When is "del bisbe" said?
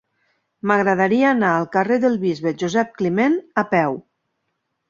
2.05-2.55